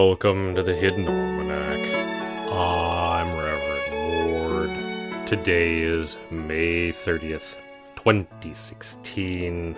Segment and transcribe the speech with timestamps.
[0.00, 2.52] Welcome to the Hidden Almanac.
[2.52, 5.26] I'm Reverend Mord.
[5.26, 7.56] Today is May 30th,
[7.96, 9.76] 2016.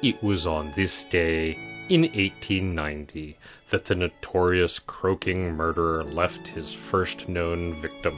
[0.00, 1.58] It was on this day
[1.88, 3.36] in 1890
[3.70, 8.16] that the notorious croaking murderer left his first known victim.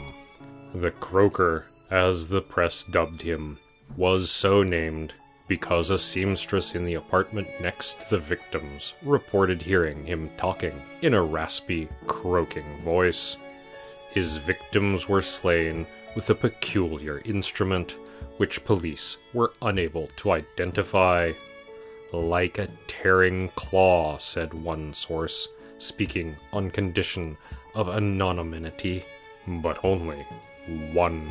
[0.75, 3.59] The croaker, as the press dubbed him,
[3.97, 5.15] was so named
[5.47, 11.15] because a seamstress in the apartment next to the victims reported hearing him talking in
[11.15, 13.37] a raspy, croaking voice.
[14.11, 17.99] His victims were slain with a peculiar instrument
[18.37, 21.33] which police were unable to identify.
[22.13, 25.49] Like a tearing claw, said one source,
[25.79, 27.37] speaking on condition
[27.75, 29.05] of anonymity,
[29.47, 30.25] but only
[30.93, 31.31] one.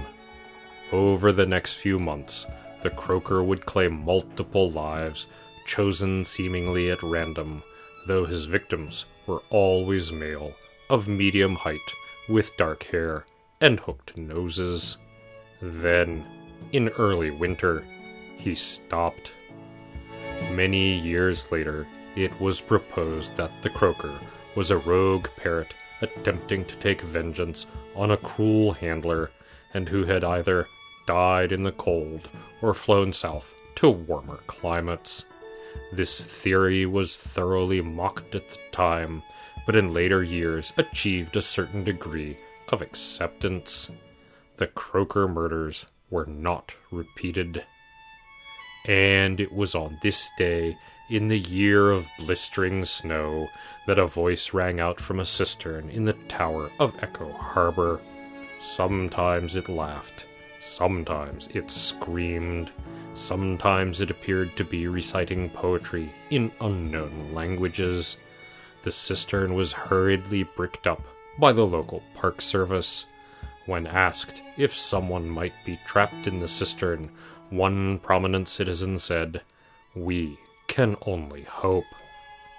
[0.91, 2.45] Over the next few months,
[2.83, 5.27] the croaker would claim multiple lives,
[5.65, 7.63] chosen seemingly at random,
[8.07, 10.53] though his victims were always male,
[10.89, 11.93] of medium height,
[12.27, 13.25] with dark hair
[13.61, 14.97] and hooked noses.
[15.61, 16.25] Then,
[16.73, 17.85] in early winter,
[18.37, 19.31] he stopped.
[20.51, 24.13] Many years later, it was proposed that the croaker
[24.55, 29.31] was a rogue parrot attempting to take vengeance on a cruel handler
[29.73, 30.67] and who had either
[31.05, 32.29] died in the cold
[32.61, 35.25] or flown south to warmer climates.
[35.91, 39.23] This theory was thoroughly mocked at the time,
[39.65, 42.37] but in later years achieved a certain degree
[42.69, 43.89] of acceptance.
[44.57, 47.65] The Croaker murders were not repeated.
[48.85, 50.77] And it was on this day,
[51.09, 53.49] in the year of blistering snow,
[53.87, 57.99] that a voice rang out from a cistern in the tower of Echo Harbor.
[58.59, 60.25] Sometimes it laughed,
[60.63, 62.71] sometimes it screamed,
[63.13, 68.17] sometimes it appeared to be reciting poetry in unknown languages.
[68.83, 71.01] The cistern was hurriedly bricked up
[71.37, 73.05] by the local park service.
[73.65, 77.11] When asked if someone might be trapped in the cistern,
[77.49, 79.41] one prominent citizen said,
[79.95, 81.85] We can only hope.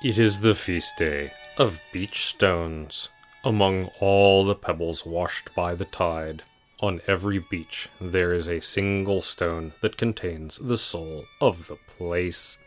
[0.03, 3.09] It is the feast day of beach stones.
[3.45, 6.43] Among all the pebbles washed by the tide,
[6.85, 12.59] on every beach there is a single stone that contains the soul of the place.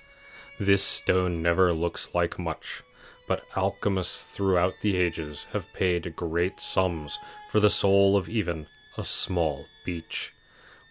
[0.59, 2.81] This stone never looks like much,
[3.27, 7.19] but alchemists throughout the ages have paid great sums
[7.51, 8.65] for the soul of even
[8.97, 10.33] a small beach.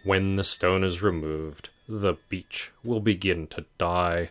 [0.05, 4.29] When the stone is removed, the beach will begin to die,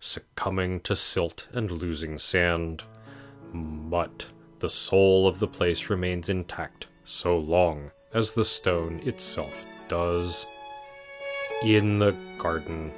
[0.00, 2.82] succumbing to silt and losing sand.
[3.52, 4.24] But
[4.60, 10.46] the soul of the place remains intact so long as the stone itself does.
[11.62, 12.92] In the garden,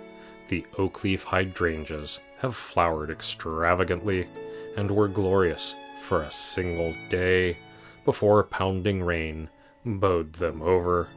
[0.49, 4.29] the oak leaf hydrangeas have flowered extravagantly
[4.77, 7.57] and were glorious for a single day
[8.05, 9.49] before pounding rain
[9.85, 11.09] bowed them over.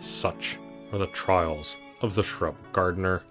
[0.00, 0.58] Such
[0.92, 3.22] are the trials of the shrub gardener.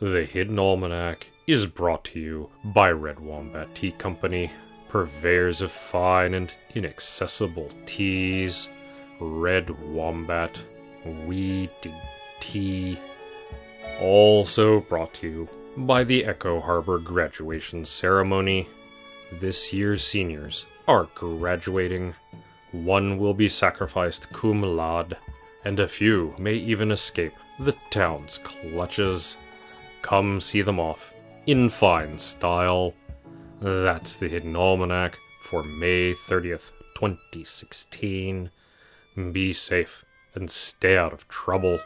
[0.00, 4.50] The Hidden Almanac is brought to you by Red Wombat Tea Company,
[4.88, 8.68] purveyors of fine and inaccessible teas.
[9.22, 10.60] Red Wombat,
[11.26, 11.94] We Dig
[12.40, 12.98] Tea.
[14.00, 18.68] Also brought to you by the Echo Harbor graduation ceremony.
[19.38, 22.14] This year's seniors are graduating.
[22.72, 25.16] One will be sacrificed cum laude,
[25.64, 29.36] and a few may even escape the town's clutches.
[30.02, 31.14] Come see them off
[31.46, 32.92] in fine style.
[33.60, 38.50] That's the Hidden Almanac for May 30th, 2016.
[39.14, 41.80] Be safe and stay out of trouble.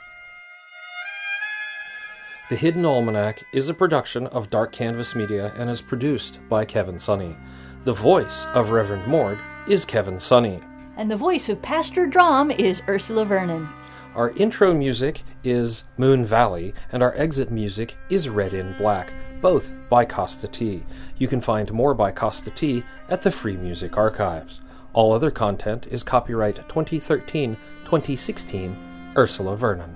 [2.49, 6.95] The Hidden Almanac is a production of Dark Canvas Media and is produced by Kevin
[6.95, 7.37] Sonney.
[7.83, 10.63] The voice of Reverend Mord is Kevin Sonney.
[10.97, 13.69] And the voice of Pastor Drum is Ursula Vernon.
[14.15, 19.73] Our intro music is Moon Valley, and our exit music is Red in Black, both
[19.91, 20.85] by Kosta T.
[21.19, 24.61] You can find more by Kosta T at the Free Music Archives.
[24.97, 29.95] All other content is copyright 2013 2016 Ursula Vernon.